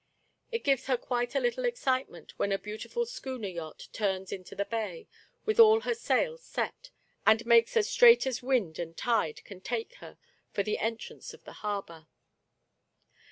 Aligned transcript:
It 0.51 0.63
gives 0.63 0.87
her 0.87 0.97
quite 0.97 1.35
a 1.35 1.39
little 1.39 1.63
excitement 1.63 2.33
when 2.39 2.51
a 2.51 2.57
beau 2.57 2.75
tiful 2.75 3.05
schooner 3.05 3.47
yacht 3.47 3.87
turns 3.93 4.31
into 4.31 4.55
the 4.55 4.65
bay, 4.65 5.07
with 5.45 5.59
all 5.59 5.81
her 5.81 5.93
sails 5.93 6.41
set, 6.43 6.89
and 7.23 7.45
makes 7.45 7.77
as 7.77 7.87
straight 7.87 8.25
as 8.25 8.41
wind 8.41 8.79
and 8.79 8.97
tide 8.97 9.43
can 9.45 9.61
take 9.61 9.93
her 9.97 10.17
for 10.51 10.63
the 10.63 10.79
entrance 10.79 11.35
of 11.35 11.43
the 11.43 11.53
harbor. 11.61 12.07